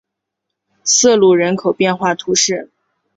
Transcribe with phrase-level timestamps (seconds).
[0.83, 2.71] 瑟卢人口变化图示